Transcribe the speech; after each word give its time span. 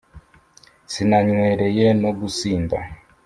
Sinanywereye 0.91 1.87
no 2.01 2.11
gusinda, 2.19 2.77